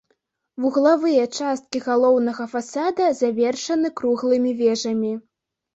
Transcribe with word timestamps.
Вуглавыя 0.63 1.25
часткі 1.37 1.81
галоўнага 1.89 2.49
фасада 2.55 3.11
завершаны 3.21 3.87
круглымі 4.03 4.51
вежамі. 4.65 5.17